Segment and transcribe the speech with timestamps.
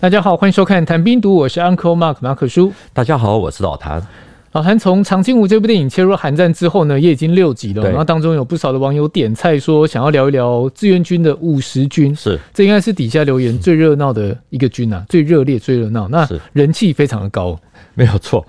[0.00, 2.72] 大家好，欢迎收看《谈兵读》，我是 Uncle Mark 马可叔。
[2.94, 4.02] 大家好，我是老谭。
[4.52, 7.84] 老谭从《长津湖》这部电影切入韩战之后呢，也已经六集了。
[7.84, 12.16] 然后当中有不少的网友点菜说，想要聊一聊志愿军的五十军。
[12.16, 17.60] 是，这应该是底下留言最热闹的一个军啊，最热烈、最热闹，那人气非常的高。
[17.92, 18.46] 没有错，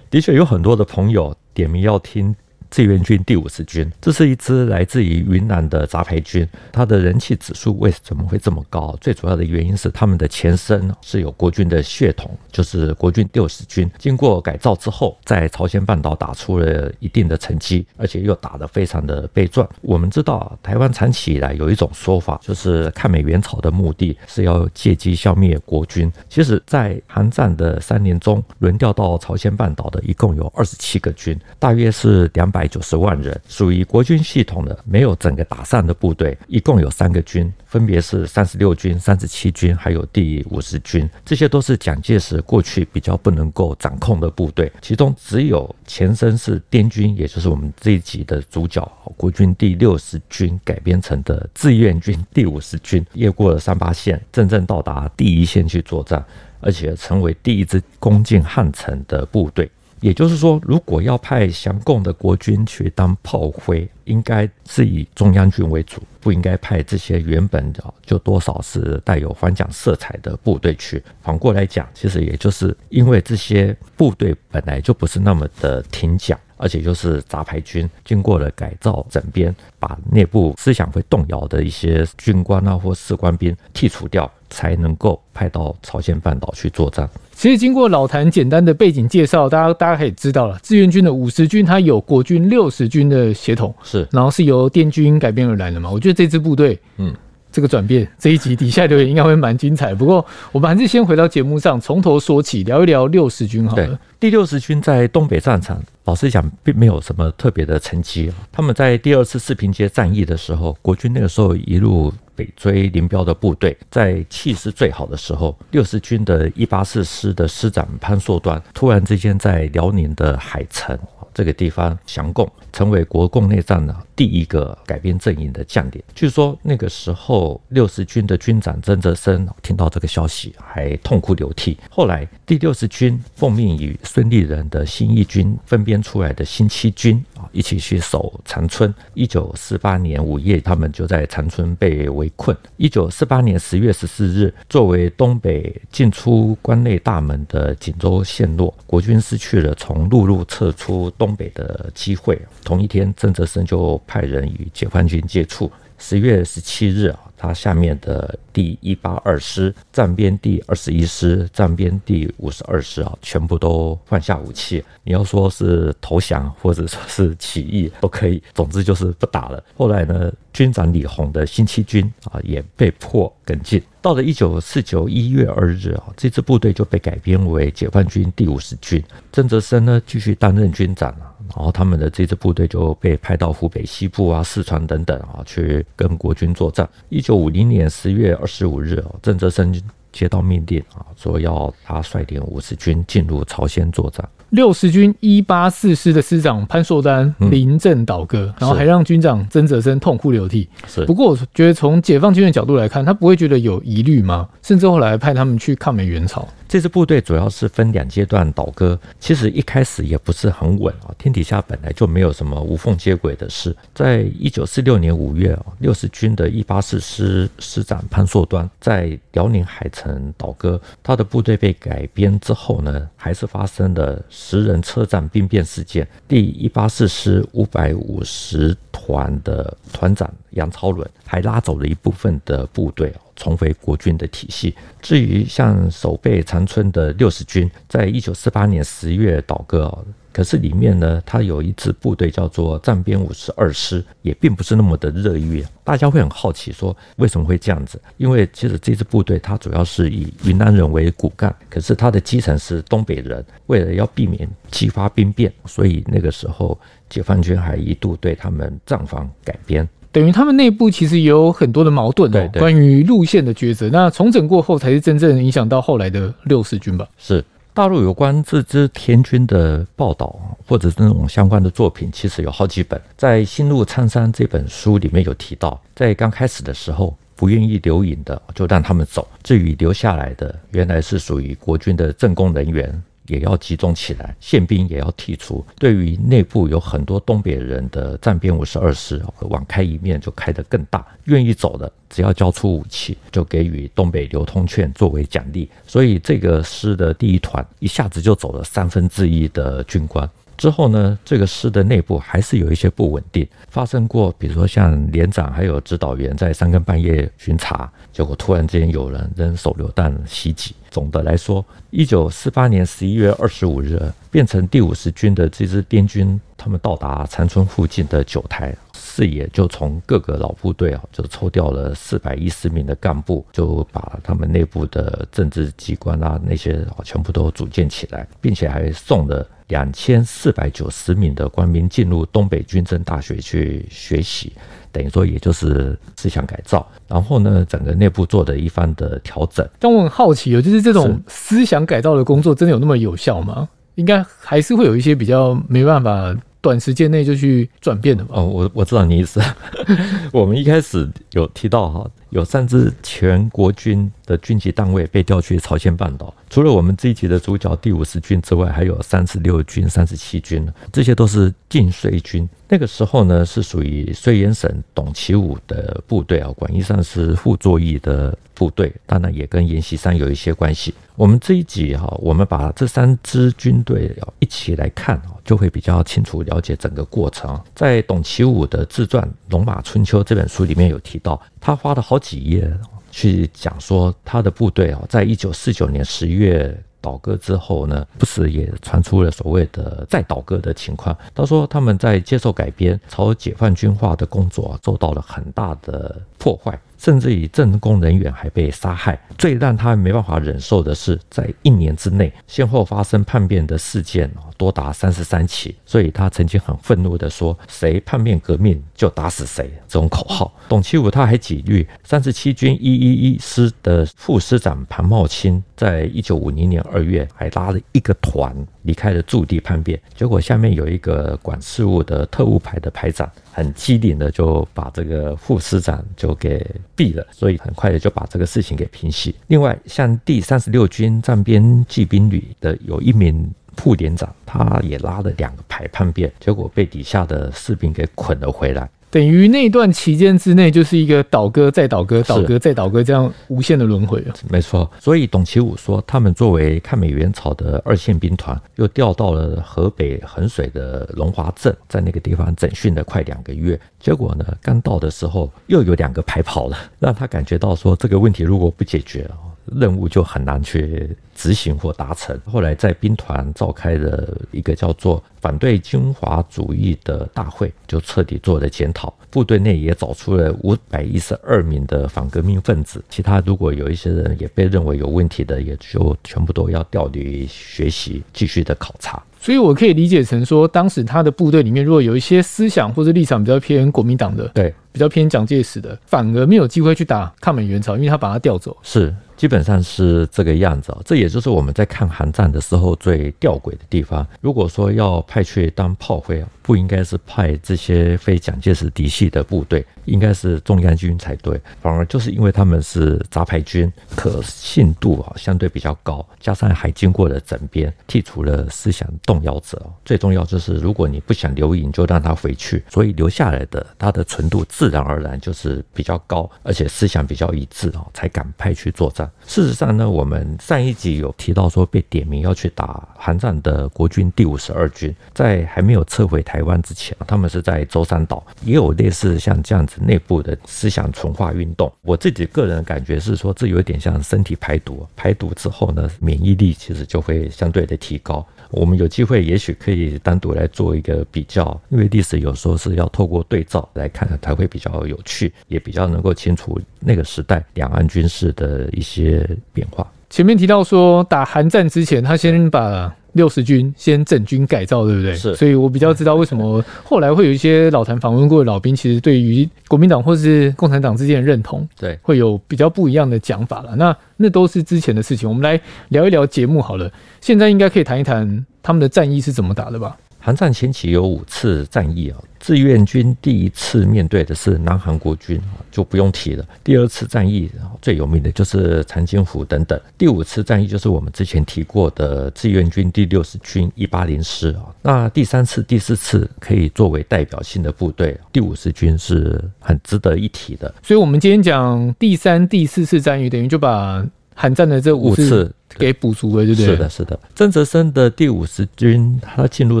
[0.10, 2.34] 的确有很多的朋友点名要听。
[2.70, 8.94] 志愿军第五十军，这是一支来自于云南的杂牌军，它的人气指数为什么会这么高？
[9.00, 19.66] 最主要的原因是他们的前身是有国军的血统，就是国军六十军，经过改造之后，在朝鲜半岛打出了一定的成绩，而且又打得非常的悲壮。
[19.80, 26.12] 我们知道，台湾长期以来有一种说法，就是抗美援朝的目的是要借机消灭国军。
[26.28, 32.57] 其实，在韩战的三年中，轮调到朝鲜半岛的一共有二十七个军，大约是两百。
[32.58, 41.08] 百九十万人，属于国军系统的，没有整个打散的部队，一共有三个军，分别是三十六军、三十七军，还有第五十军。
[41.24, 48.84] 这些都是蒋介石过去比较不能够掌控的部队，其中只有前身是滇军，也就是我们这一集的主角，
[49.16, 56.24] 国军第六十军改编成的志愿军第五十军，越过了三八线，真正到达第一线去作战，
[56.58, 59.70] 而且成为第一支攻进汉城的部队。
[60.00, 71.02] 也就是说，如果要派降共的国军去当炮灰，应该是以中央军为主，不应该派这些原本的就多少是带有反蒋色彩的部队去。
[71.20, 76.38] 反过来讲，其实也就是因为这些部队本来就不是那么的挺蒋。
[76.60, 87.08] 而且就是杂牌军，经过了改造整编，把内部思想会动摇的一些军官啊或士官兵剔除掉，才能够派到朝鲜半岛去作战。
[87.32, 95.90] 其实经过老谭简单的背景介绍，大家大家可以知道了，志愿军的五十军它有国军六十军的协同，是，然后是由滇军改编而来的嘛。
[95.90, 97.14] 我觉得这支部队，嗯。
[97.50, 99.94] 这个转变，这一集底下留言应该会蛮精彩。
[99.94, 103.98] 不过，我们还是先回到节目上，从头说起，聊一聊六十军好了。
[104.20, 108.32] 第六十军在东北战场，老实讲，并没有什么特别的成绩。
[108.50, 120.98] 他们在第二次四平街战役的时候，国军那个时候一路北追林彪的部队，在气势最好的时候，六十军的一八四师的师长潘硕端，突然之间在辽宁的海城。
[121.34, 126.02] 这个地方降共，成为国共内战的第一个改编阵营的将领。
[126.12, 131.78] 据说那个时候，六十军的军长曾泽生听到这个消息，还痛哭流涕。
[131.88, 138.94] 后来，第六十军奉命与孙立人的新一军分出来的新七军啊，一起去守长春。
[139.14, 142.54] 一九四八年五月，他们就在长春被围困。
[142.76, 151.34] 一九四八年十月十四日，作为东北进出关内大门的锦州陷落，国军失去了从陆路撤出东。
[151.38, 155.70] 北的机会，同一天，郑泽生就派人与解放军接触。
[155.98, 164.82] 十月十七日啊，他下面的第一八二师、战编第二十一师、战编第五十二师啊，全部都放下武器。
[165.02, 168.42] 你要说是投降，或者说是起义，都可以。
[168.54, 169.62] 总之就是不打了。
[169.76, 173.82] 后来呢，军长李鸿的新七军啊，也被迫跟进。
[174.00, 179.02] 到了一九四九一月二日啊，这支部队就被改编为解放军第五十军。
[179.32, 181.34] 曾泽生呢，继续担任军长啊。
[181.54, 186.88] 然后他们的这支部队就被派到湖北西部啊、四川等等啊，去跟国军作战。
[187.08, 189.74] 一九五零年十月二十五日，郑泽生
[190.12, 194.26] 接到命令啊，说要他率领五十军进入朝鲜作战。
[194.50, 200.66] 六十军一八四师的师长潘硕丹临阵倒戈，嗯，然后还让军长曾泽生痛哭流涕。
[200.86, 204.48] 是，不过我觉得从解放军的角度来看，他不会觉得有疑虑吗？
[204.62, 206.48] 甚至后来派他们去抗美援朝。
[206.68, 211.14] 这支部队主要是分两阶段倒戈，其实一开始也不是很稳啊。
[211.16, 213.74] 天底下本来就没有什么无缝接轨的事。
[213.94, 226.06] 在一九四六年五月啊，六十军的一八四师师长潘硕端在辽宁海城倒戈，他的部队被改编之后呢，还是发生了十人车战兵变事件。
[226.28, 233.27] 第一八四师五百五十团的团长杨超伦还拉走了一部分的部队哦。
[233.38, 234.74] 重回国军的体系。
[235.00, 245.64] 至于像守备长春的六十军，在一九四八年十月倒戈，可是里面呢，它有一支部队叫做战编五十二师，也并不是那么的热络。
[245.82, 248.00] 大家会很好奇说，为什么会这样子？
[248.18, 253.44] 因为其实这支部队它主要是以云南人为骨干，可是它的基层是东北人。
[253.66, 259.88] 为了要避免激发兵变，所以那个时候解放军还一度对他们帐防改编。
[260.10, 263.88] 等于他们内部其实也有很多的矛盾哦，关于路线的抉择。
[263.90, 267.06] 那重整过后，才是真正影响到后来的六十军吧？
[267.18, 267.44] 是
[267.74, 270.34] 大陆有关这支天军的报道，
[270.66, 273.00] 或者这种相关的作品，其实有好几本。
[273.16, 279.28] 在《新路苍山》这本书里面有提到，在刚开始的时候，不愿意留营的，就让他们走。
[279.44, 283.02] 至于留下来的，原来是属于国军的政工人员。
[283.28, 285.64] 也要集中起来，宪兵也要剔除。
[285.78, 291.06] 对于内部有很多东北人的战编五十二师，网开一面就开得更大。
[291.24, 295.70] 愿意走的，只要交出武器，就给予东北流通券作为奖励。
[295.86, 300.28] 所以这个师的第一团一下子就走了三分之一的军官。
[300.58, 310.74] 之后呢，这个师的内部还是有一些不稳定，发生过，比如说像连长还有指导员在三更半夜巡查，结果突然间有人扔手榴弹袭击。
[310.90, 314.02] 总的来说，一九四八年十一月二十五日，
[314.32, 318.74] 变成第五十军的这支滇军，他们到达长春附近的九台，
[319.18, 329.44] 四野就从各个老部队啊，就抽调了四百一十名的干部，就把他们内部的政治机关啊那些全部都组建起来，并且还送了。
[329.66, 334.50] 两千四百九十名的官兵进入东北军政大学去学习，
[334.90, 336.88] 等于说也就是思想改造。
[337.06, 339.68] 然后呢，整个内部做的一番的调整。
[339.78, 343.68] 但我很好奇哦，就是这种思想改造的工作真的有那么有效吗？
[343.96, 348.36] 应该还是会有一些比较没办法短时间内就去转变的吧？
[348.36, 349.40] 哦，我我知道你意思。
[350.32, 356.34] 我们一开始有提到哈，有三支全国军的军级单位被调去朝鲜半岛。
[356.50, 362.48] 除了我们这一集的主角第五十军之外，还有三十六军、三十七军，这些都是晋绥军。
[362.68, 370.92] 那个时候呢，是属于绥远省董其武的部队啊，广义上是傅作义的部队，当然也跟阎锡山有一些关系。
[371.18, 377.60] 我们这一集哈，我们把这三支军队一起来看，就会比较清楚了解整个过程。
[377.74, 382.72] 在董其武的自传《龙马春秋》这本书里面有提到，他花了好几页。
[383.10, 391.16] 去讲说他的部队啊，在一九四九年十月倒戈之后呢，不时也传出了所谓的再倒戈的情况。
[391.34, 396.78] 他说他们在接受改编、朝解放军化的工作受到了很大的破坏。
[396.98, 399.18] 甚至于政工人员还被杀害。
[399.38, 405.74] 最让他没办法忍受的是，在一年之内，先后发生叛变的事件多达三十三起。
[405.86, 410.52] 所以他曾经很愤怒地说：“谁叛变革命，就打死谁。”这种口号。
[410.68, 419.98] 董其武他还纪律三十七军一一一师的副师长庞茂清，在一九五零年二月还拉了一个团离开了驻地叛变。
[420.14, 426.64] 结果下面有一个管事务的特务排的排长，很机灵的就把这个副师长就给。
[426.96, 429.32] 毙了，所以很快的就把这个事情给平息。
[429.46, 438.90] 另外，像第三十六军战编骑兵旅的有一名副连长，他也拉了两个排叛变，结果被底下的士兵给捆了回来。
[439.10, 444.34] 等于那段期间之内，就是一个倒戈再倒戈，倒戈再倒戈，这样无限的轮回了。
[444.50, 453.80] 没错，所以董其武说，他们作为抗美援朝的二线兵团，又调到了河北衡水的龙华镇，在那个地方整训了快两个月。
[453.98, 459.28] 结果呢，刚到的时候又有两个排跑了，让他感觉到说，这个问题如果不解决，
[459.74, 462.38] 任务就很难去执行或达成。
[462.46, 469.12] 后来在兵团召开了一个叫做反对军阀主义的大会，就彻底做了检讨。
[469.30, 479.22] 部队内也找出了五百一十二名的反革命分子，其他如果有一些人也被认为有问题的，也就全部都要调离学习，继续的考察。
[479.40, 488.76] 所以，我可以理解成说，当时他的部队里面，如果有一些思想或者立场比较偏国民党的，对，比较偏蒋介石的，反而没有机会去打抗美援朝，因为他把他调走。
[488.82, 489.14] 是。
[489.38, 494.26] 基本上是这个样子，这也就是我们在看韩战的时候最吊诡的地方。
[494.40, 501.58] 如果说要派去当炮灰啊，不应该是派这些非蒋介石嫡系的部队，应该是中央军才对。
[501.80, 509.80] 反而就是因为他们是杂牌军，可信度啊相对比较高，加上还经过了整编，剔除了思想动摇者。
[510.04, 512.82] 最重要就是，如果你不想留营，就让他回去。
[512.90, 519.27] 所以留下来的，他的纯度自然而然就是比较高，而且思想比较一致啊，才敢派去作战。
[519.46, 531.92] 事实上呢，我们上一集有提到说，被点名要去打韩战的国军第五十二军，在还没有撤回台湾之前，他们是在舟山岛，也有类似像这样子内部的思想纯化运动。
[532.02, 538.46] 我自己个人感觉是说，这有点像身体排毒，排毒之后呢，免疫力其实就会相对的提高。
[538.70, 550.06] 我们有机会，也许可以单独来做一个比较，因为历史有时候是要透过对照来看，才会比较有趣，也比较能够清楚那个时代两岸军事的一些变化。
[550.30, 555.34] 前面提到说，打韩战之前，他先把六十军先整军改造，对不对？
[555.34, 563.94] 是，所以我比较知道为什么后来会有一些老谭访问过的老兵，其实对于国民党或是共产党之间的认同，对，会有比较不一样的讲法了。
[563.96, 567.10] 那那都是之前的事情，我们来聊一聊节目好了。
[567.40, 570.16] 现在应该可以谈一谈他们的战役是怎么打的吧？
[570.48, 576.64] 韩战前期有五次战役啊，志愿军第一次面对的是南韩国军啊，就不用提了。
[576.82, 580.00] 第二次战役最有名的就是长津湖等等。
[580.16, 584.86] 第五次战役就是我们之前提过的志愿军第六十军一八零师啊。
[585.02, 590.94] 那第三次、第四次可以作为代表性的部队，第五十军是很值得一提的。
[591.02, 595.70] 所以，我们今天讲第三、第四次战役，等于就把韩战的这五次。
[595.98, 596.86] 给补足了，对不对？
[596.86, 597.38] 是的，是的。
[597.54, 600.00] 曾泽生的第五十军，他进入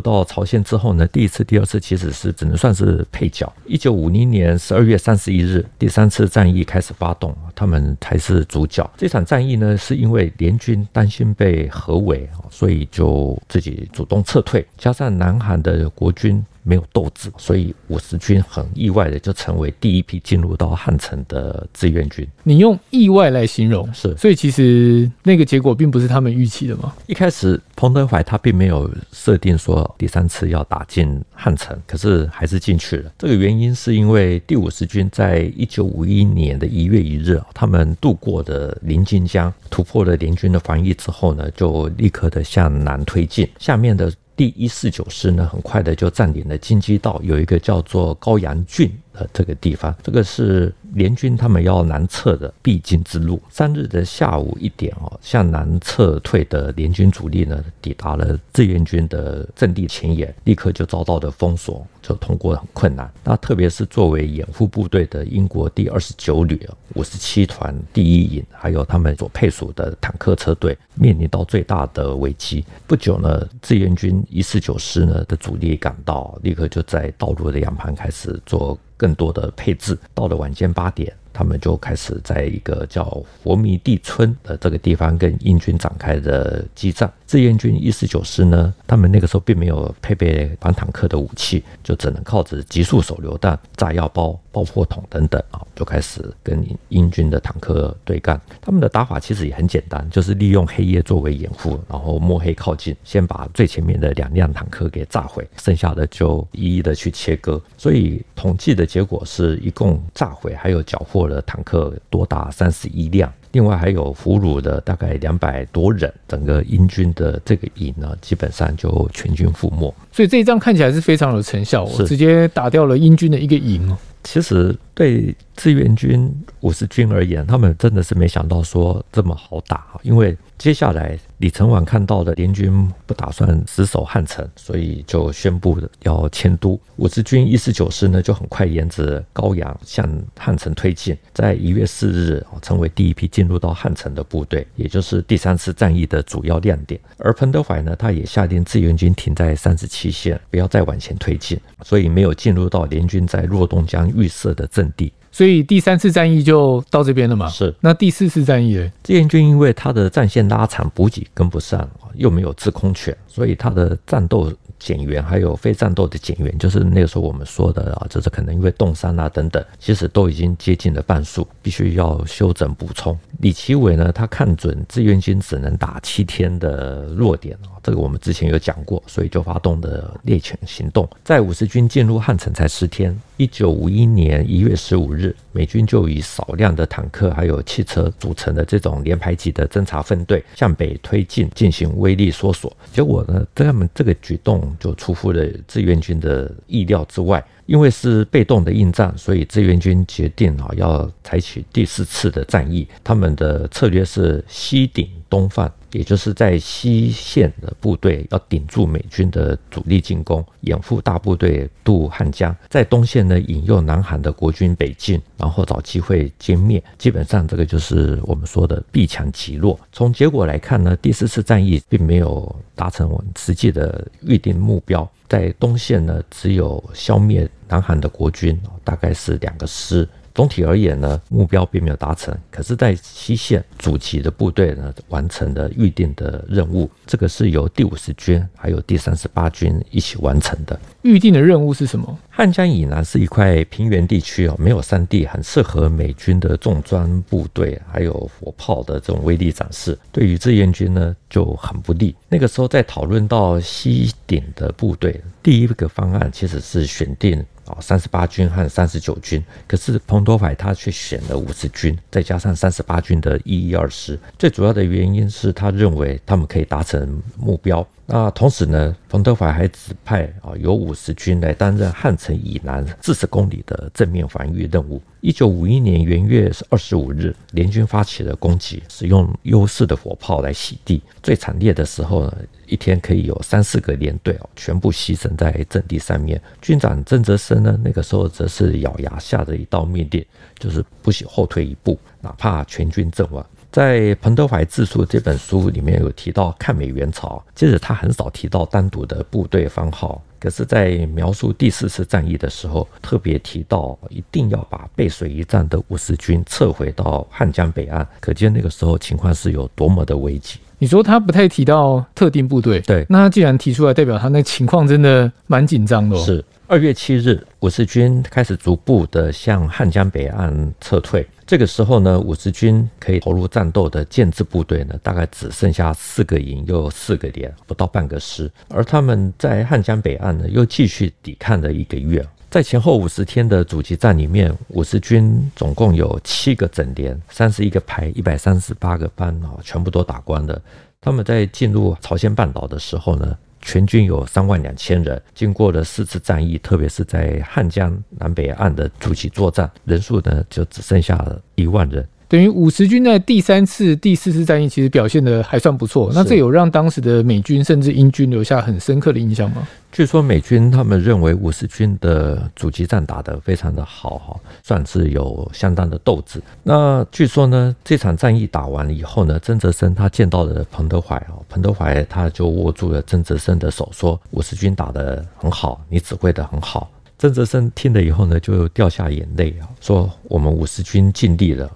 [0.00, 3.52] 到朝鲜之后呢，第一次、第二次其实是只能算是配角。
[3.66, 8.88] 一九五零年十二月三十一日，第三次战役开始发动，他们才是主角。
[8.96, 16.44] 这场战役呢，是因为联军担心被合围，所以就自己主动撤退，加上南韩的国军。
[16.68, 22.28] 没有斗志，所以五十军很意外的就成为第一批进入到汉城的志愿军。
[22.42, 26.92] 你用意外来形容，是，所以其实那个结果并不是他们预期的嘛。
[27.06, 33.10] 一开始彭德怀他并没有设定说第三次要打进汉城，可是还是进去了。
[33.16, 43.48] 这个原因是因为第五十军在一九五一年的一月一日，他们渡过的临津江，突破了联军的防御之后呢，就立刻的向南推进。
[43.58, 44.12] 下面的。
[44.38, 53.40] 第一四九师呢，很快的就占领了京畿道，有一个叫做高阳郡的这个地方，这个是联军他们要南撤的必经之路。
[53.50, 61.86] 三日的下午一点哦，向南撤退的联军主力呢，抵达了志愿军的阵地前沿，立刻就遭到了封锁。
[62.00, 63.12] 就通过很困难。
[63.22, 66.58] 那特别是作为掩护部队的英国第二十九旅
[66.94, 72.64] 五十七团第一营，还有他们所配属的坦克车队，面临到最大的危机。
[72.86, 79.98] 不久呢，志愿军一四九师呢的主力赶到，立刻就在道路的两旁开始做更多的配置。
[80.14, 81.12] 到了晚间八点。
[81.30, 83.04] 他们就开始在一个叫
[83.40, 87.12] 佛弥地村的这个地方跟印军展开的激战。
[87.28, 98.40] 志愿军一四九师呢，他们那个时候并没有配备反坦克的武器，就只能靠着急速手榴弹、炸药包、爆破筒等等啊，就开始跟英军的坦克对干。
[98.60, 107.60] 他们的打法其实也很简单，就是利用黑夜作为掩护，然后摸黑靠近，先把最前面的两辆坦克给炸毁，剩下的就一一的去切割。
[107.76, 111.28] 所以统计的结果是一共炸毁还有缴获。
[111.28, 119.94] 的坦克多达三十一辆，另外还有俘虏的大概两百多人，整个英军的这个营呢，基本上就全军覆没。
[120.10, 123.94] 所以这一仗看起来是非常有成效，我直接打掉了英军的一个营。
[124.22, 131.18] 其实对志愿军五十军而言，他们真的是没想到说这么好打，因为接下来。
[131.38, 136.78] 李承晚看到了联军不打算死守汉城，所以就宣布要迁都。
[136.96, 147.00] 五十军一四九师呢，就很快沿着高阳向汉城推进，在一月四日成为第一批进入到汉城的部队，也就是第三次战役的主要亮点。
[147.18, 155.12] 而彭德怀呢，他也下令志愿军停在三十七线，不要再往前推进，所以没有进入到联军在若东江预设的阵地。
[155.38, 157.48] 所以第三次战役就到这边了嘛？
[157.48, 157.72] 是。
[157.78, 158.90] 那第四次战役呢？
[159.04, 173.18] 志愿军因为他的战线拉长，补给跟不上，又没有制空权，所以他的战斗减员还有非战斗的减员，就是那个时候我们说的啊，就是可能因为冻伤啊等等，其实都已经接近了半数，必须要休整补充。
[173.40, 181.08] 李奇伟呢，他看准志愿军只能打七天的弱点啊，这个我们之前有讲过，所以就发动的猎犬行动。
[181.24, 192.48] 在五十军进入汉城才十天，一九五一年一月十五日，美军就以少量的坦克还有汽车组成的这种连排级的侦察分队向北推进，进行围威力缩。
[192.90, 197.44] 结果呢，他们这个举动就出乎了志愿军的意料之外。
[197.66, 202.88] 因为是被动的应战，所以志愿军决定啊要采取第四次的战役。
[203.04, 216.82] 他们的策略是西顶东犯，也就是在西线的部队要顶住美军的主力进攻，掩护大部队渡汉江；在东线呢引诱南韩的国军北进，然后找机会歼灭。
[216.98, 219.78] 基本上这个就是我们说的避强击弱。
[219.92, 225.08] 从结果来看呢，第四次战役并没有达成我们实际的预定目标。
[225.28, 230.08] 在东线呢，只有消灭南韩的国军，大概是两个师。
[230.38, 232.32] 总体而言呢，目标并没有达成。
[232.48, 236.88] 可是，在西线主级的部队呢，完成了预定的任务。
[237.04, 240.78] 这个是由第五十军还有第三十八军一起完成的。
[241.02, 242.16] 预定的任务是什么？
[242.30, 249.98] 汉江以南是一块平原地区哦，没有山地，很适合美军的重装部队还有火炮的这种威力展示。
[250.12, 252.14] 对于志愿军呢，就很不利。
[252.28, 257.44] 那个时候在讨论到西顶的部队，第一个方案其实是选定。
[257.68, 264.18] 啊，三十八军和三十九军，可是彭德怀他却选了五十军，再加上三十八军的一一二师。
[264.38, 267.86] 最主要的原因是他认为他们可以达成目标。
[268.10, 274.98] 那同时呢，彭德怀还指派啊由五十军来担任汉城以南四十公里的正面防御任务。
[275.20, 281.02] 一九五一年元月二十五日，联军发起了攻击，使用优势的火炮来洗地。
[281.22, 282.34] 最惨烈的时候呢，
[282.66, 286.40] 一天可以有三四个连队哦，全部牺牲在阵地上面。
[286.62, 290.24] 军长曾泽生呢，那个时候则是咬牙下的一道命令，
[290.58, 293.44] 就是不许后退一步，哪怕全军阵亡。
[293.78, 310.58] 在彭德怀自述这本书里面有提到抗美援朝，其实他很少提到单独的部队番号，可是，在描述第四次战役的时候，特别提到一定要把背水一战的五十军撤回到汉江北岸，可见那个时候情况是有多么的危急。
[310.80, 316.24] 你说他不太提到特定部队，对，那他既然提出来，代表他那情况真的蛮紧张的哦。
[316.24, 316.44] 是。
[316.66, 321.24] 二月七日，五十军开始逐步的向汉江北岸撤退。
[321.48, 328.52] 这个时候呢，五十军可以投入战斗的建制部队呢，大概只剩下四个营又四个连，不到半个师。
[328.68, 332.22] 而他们在汉江北岸呢，又继续抵抗了一个月。
[332.50, 340.60] 在前后五十天的阻击战里面，五十军总共有七个整连、三十一个排、一百三十八个班啊，全部都打光了。
[341.00, 352.06] 他们在进入朝鲜半岛的时候呢，全军有三万两千人，经过了四次战役，特别是在汉江南北岸的主起作战，人数呢就只剩下了一万人。
[352.28, 356.10] 等于五十军在第三次、第四次战役其实表现得还算不错。
[356.12, 359.66] 那这有让当时的美军甚至英军留下很深刻的印象吗？
[359.90, 366.38] 据说美军他们认为五十军的阻击战打得非常的好，哈，算是有相当的斗志。
[366.62, 381.68] 那据说呢，这场战役打完了以后呢，曾泽生他见到了彭德怀，哦，彭德怀他就握住了曾泽生的手，说：“五十军打得很好，你指挥得很好。”曾泽生听了以后呢，就掉下眼泪啊，说：“我们五十军尽力了。”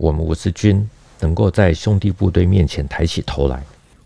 [0.00, 0.88] 我们五十军
[1.20, 3.62] 能够在兄弟部队面前抬起头来，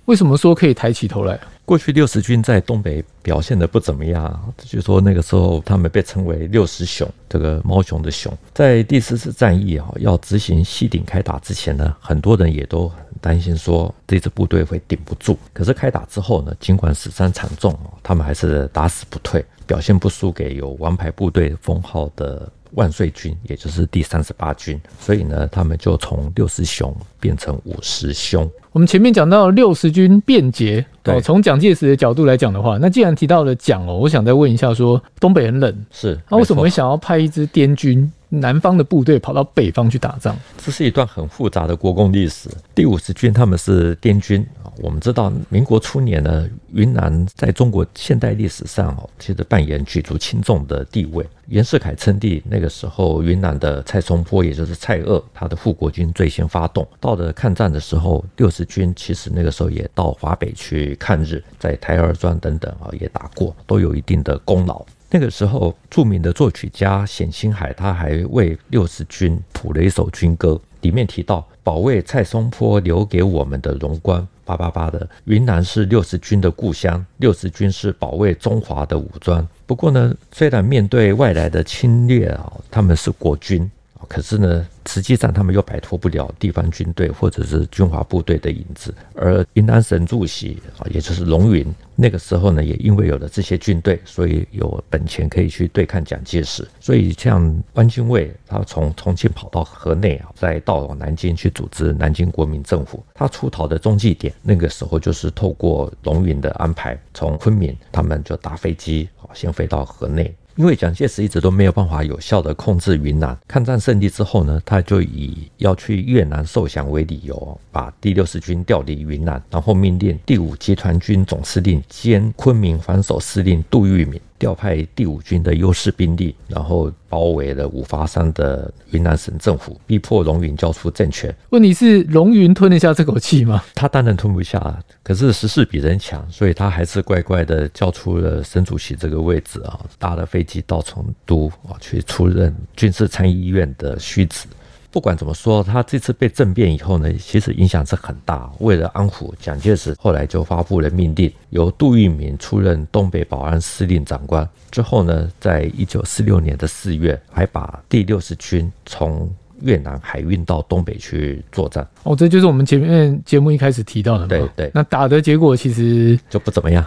[0.07, 1.39] 为什么说可以抬起头来？
[1.65, 8.37] 过去六十军在东北表现得不怎么样，就说那个时候他们被称为六十熊，这个猫熊的熊。
[8.53, 15.39] 在第四次战役啊，要执行西顶开打之前呢，很多人也都很担心说这支部队会顶不住。
[15.53, 22.51] 可是开打之后呢，尽管死伤惨重，他们还是打死不退，表现不输给有王牌部队封号的。
[22.75, 28.49] 万岁军，也就是第三十八军，所以呢，他们就从六十雄变成五十兄。
[28.73, 38.11] 我们前面讲到六十军变节，对，从蒋介石的角度来讲的话，那既然提到了蒋哦，我想再问一下，说东北很冷，是，那为什么会想要派一支滇军？
[38.41, 42.49] 南方的部队跑到北方去打仗，这是一段很复杂的国共历史。
[42.75, 51.25] 第五十军他们是滇军啊，我们知道民国初年呢，云南在中国现代历史上哦，其实扮演举足轻重的地位。
[51.49, 56.89] 袁世凯称帝那个时候，云南的蔡松坡，也就是蔡锷，他的护国军最先发动。
[56.99, 64.83] 到了抗战的时候，六十军其实那个时候也到华北去抗日，在台儿庄等等啊也打过，都有一定的功劳。
[65.15, 79.47] 那个时候，著名的作曲家冼星海他还为六十军谱了一首军歌，里面提到保卫蔡松坡留给我们的荣光，八八八的云南是六十军的故乡，六十军是保卫中华的武装。
[79.67, 83.71] 不过呢，虽然面对外来的侵略啊，他们是国军。
[84.09, 88.95] 可是呢，实际上他们又摆脱不了地方军队或者是军阀部队的影子。
[89.15, 96.67] 而云南省主席啊，也就是龙云，那个时候呢，也因为有了这些军队，所以有本钱可以去对抗蒋介石。
[96.81, 103.05] 所以像汪精卫，他从重庆跑到河内啊，再到南京去组织南京国民政府。
[103.15, 110.35] 他出逃的中继点，那个时候就是透过龙云的安排，从昆明他们就搭飞机啊，先飞到河内。
[110.57, 124.21] 因为蒋介石一直都没有办法有效的控制云南，抗战胜利之后呢，他就以要去越南受降为理由，把第六十军调离云南，然后命令第五集团军总司令兼昆明防守司令杜聿明。
[124.39, 131.35] 调派第五军的优势兵力，然后包围了五华山的云南省政府，逼迫龙云交出政权。
[131.51, 133.63] 问题是龙云吞得下这口气吗？
[133.75, 144.47] 他当然吞不下，可是时势比人强，所以他还是乖乖的交出了省主席这个位置啊，搭了飞机到成都啊，去出任军事参议院的虚职。
[144.95, 148.49] 不管怎么说，他这次被政变以后呢，其实影响是很大。
[148.61, 154.49] 为了安抚蒋介石，后来就发布了命令，由杜聿明出任东北保安司令长官。
[154.71, 159.29] 之后呢，在一九四六年的四月，还把第六十军从
[159.63, 161.87] 越南海运到东北去作战。
[162.03, 164.27] 哦，这就是我们前面节目一开始提到的嘛。
[164.29, 164.71] 对对。
[164.75, 166.85] 那打的结果其实就不怎么样。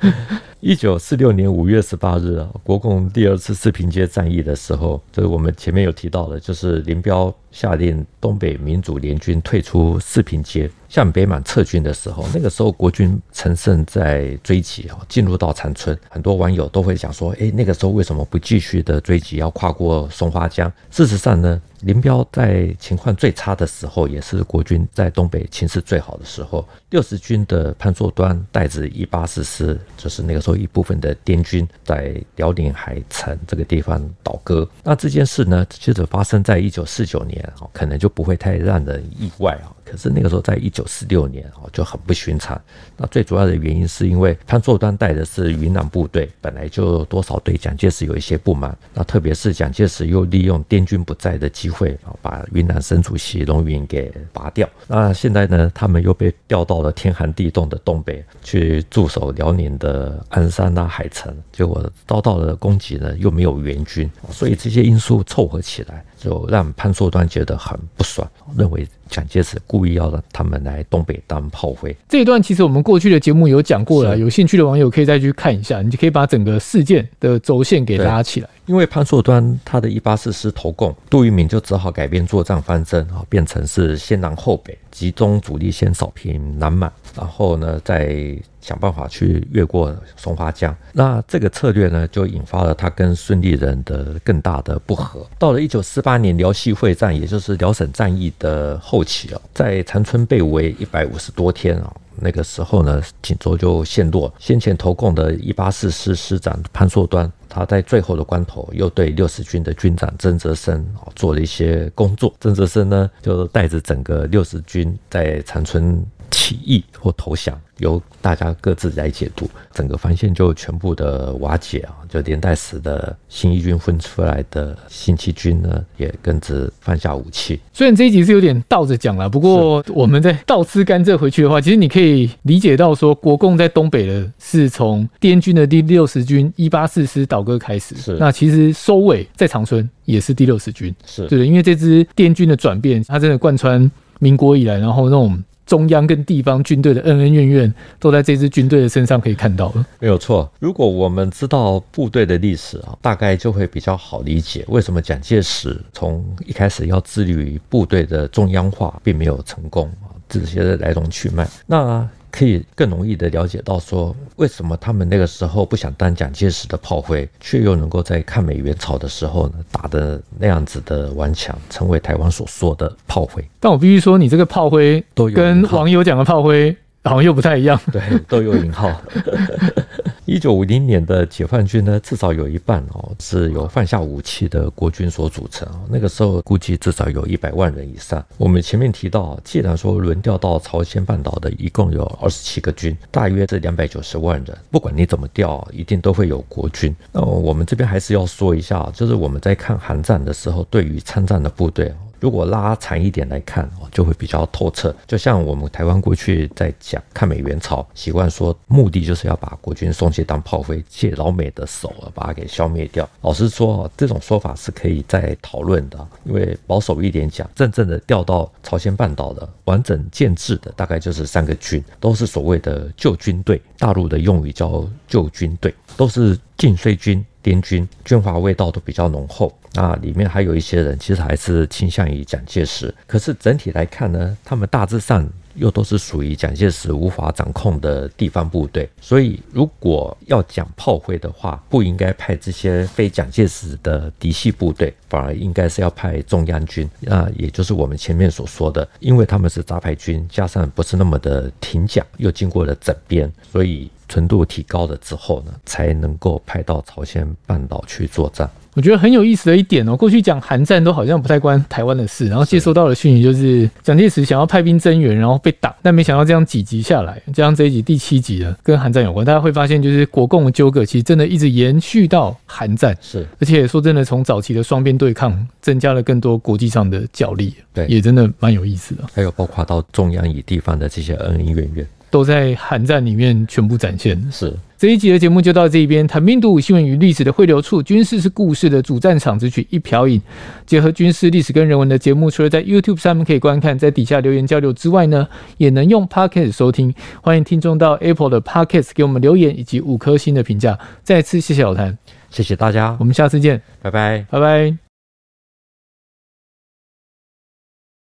[0.60, 10.70] 一九四六年五月十八日啊，国共第二次四平街战役的时候，就是我们前面有提到的，就是林彪下令东北民主联军退出四平街。
[10.90, 20.70] 向北满撤军的时候，那个时候国军乘胜在追击啊，进入到长春，很多网友都会讲说，哎，那个时候为什么不继续的追击，要跨过松花江？
[20.90, 26.68] 事实上呢，林彪在情况最差的时候，也是国军在东北情势最好的时候。
[26.90, 34.68] 六十军的潘硕端带着一八四师，就是那个时候一部分的滇军，在辽宁海城这个地方倒戈。
[34.82, 39.70] 那这件事呢，其实发生在一九四九年，可能就不会太让人意外啊。
[39.84, 42.58] 可是那个时候，在一九九四六年哦，就很不寻常。
[42.96, 48.74] 那最主要的原因是因为潘硕端带的是云南部队，本来就多少对蒋介石有一些不满。
[48.94, 54.66] 那特别是蒋介石又利用滇军不在的机会啊，把云南省主席龙云给拔掉。
[54.88, 66.02] 那现在呢，他们又被调到了天寒地冻的东北去驻守辽宁的鞍山啊、海城，结果遭到了攻击呢，又没有援军，所以这些因素凑合起来。
[66.20, 71.96] 就让潘硕端觉得很不爽，认为蒋介石故意要让他们来东北当炮灰。
[72.08, 78.48] 这一段其实我们过去的节目有讲过了，有兴趣的网友可以再去看一下，你就可以把整个事件的轴线给拉起来。
[78.66, 88.36] 因为潘硕端他的一八四师投共，杜聿明就只好改变作战方针啊，变成是先南后北，集中主力先扫平南满，然后呢再。
[88.60, 95.26] 想办法去越过松花江，那这个策略呢，就引发了他跟孙立人的更大的不和。
[95.38, 104.30] 到了一九四八年辽西会战，也就是辽沈战役的后期啊，在长春被围一百五十多天啊，那个时候呢，锦州就陷落。
[104.38, 112.30] 先前投共的一八四师师长潘硕端，他在最后的关头又对六十军的军长曾泽生啊做了一些工作。
[112.40, 117.58] 曾泽生呢，就带着整个六十军在长春起义或投降。
[117.78, 121.96] 由大家各自来解读，整个防线就全部的瓦解啊！
[122.10, 127.58] 就连带死的新一军分出来的新七军呢，也跟着放下武器。
[127.72, 137.96] 虽然这一集是有点倒着讲了，不过我们在倒吃甘蔗回去的话，其实你可以理解到说，国共在东北的是从滇军的第六十军一八四师倒戈开始。
[137.96, 140.94] 是，那其实收尾在长春也是第六十军。
[141.06, 145.42] 是对的，因为这支滇军的转变，它真的贯穿民国以来，然后那种。
[145.70, 149.86] 中央跟地方军队的恩恩怨怨，都在这支军队的身上可以看到了。
[150.00, 161.48] 没有错，如果我们知道部队的历史啊，大概就会比较好理解为什么蒋介石从一开始要致力于部队的中央化，并没有成功啊，这些来龙去脉。
[161.66, 162.08] 那。
[162.30, 173.44] 可以更容易的了解到，说为什么他们那个时候不想当蒋介石的炮灰，却又能够在抗美援朝的时候呢，打的那样子的顽强，成为台湾所说的炮灰。
[173.58, 177.80] 但我必须说，你这个炮灰跟网友讲的炮灰好像又不太一样。
[177.92, 178.90] 对，都有引号。
[180.30, 185.66] 一九五零年的解放军呢，至少有一半哦是由放下武器的国军所组成。
[185.88, 188.24] 那个时候估计至少有一百万人以上。
[188.38, 194.56] 我们前面提到，既然说轮调到朝鲜半岛的一共有二十七个军，大约是两百九十万人。
[194.70, 196.94] 不管你怎么调，一定都会有国军。
[197.10, 201.92] 那我们这边还是要说一下，就是我们在看韩战的时候，对于参战的部队。
[202.20, 204.94] 如果拉长一点来看，哦，就会比较透彻。
[205.06, 213.08] 就像我们台湾过去在讲抗美援朝，习惯说目的就是要把国军送去当炮灰，借老美的手，把它给消灭掉。
[213.22, 216.06] 老实说，这种说法是可以再讨论的。
[216.24, 227.24] 因为保守一点讲，真正的调到朝鲜半岛的完整建制的，大概就是三个军，都是所谓的旧军队，大陆的用语叫旧军队，都是晋绥军。
[227.42, 232.94] 滇军军阀味道都比较浓厚，那里面还有一些人其实还是倾向于蒋介石。
[233.06, 238.88] 可是整体来看呢，他们大致上又都是属于蒋介石无法掌控的地方部队。
[239.00, 246.88] 所以如果要讲炮灰的话，不应该派这些非蒋介石的嫡系部队，反而应该是要派中央军。
[247.00, 253.90] 那也就是我们前面所说的，因为他们是杂牌军，加上不是那么的挺蒋，又经过了整编，所以。
[254.10, 258.50] 纯度提高了之后呢，才能够派到朝鲜半岛去作战。
[258.74, 269.26] 我觉得很有意思的一点哦，过去讲韩战都好像不太关台湾的事，然后接收到的讯息就是蒋介石想要派兵增援，然后被挡，但没想到这样几集下来，这样这一集第七集了，跟韩战有关。
[269.26, 279.04] 大家会发现，就是国共的纠葛其实真的一直延续到韩战，是，而且说真的，从早期的双边对抗，增加了更多国际上的角力，对，也真的蛮有意思的。
[279.12, 281.86] 还有包括到中央与地方的这些恩恩怨怨。
[282.10, 284.20] 都在寒战里面全部展现。
[284.30, 284.52] 是。
[284.76, 290.18] 这一集的节目就到这一边，谈兵读武新闻与历史的汇流处，军事是故事的主战场，只取一瓢饮。
[290.64, 296.94] 结合军事历史跟人文的节目，除了在 YouTube 上面可以观看，在底下留言交流之外呢，也能用 Podcast 收听。
[297.20, 300.78] 欢迎听众到 Apple 的 Podcast 给我们留言以及五颗星的评价。
[301.02, 301.98] 再次谢谢老谭，
[302.30, 304.89] 谢谢大家，我们下次见，拜拜，拜拜。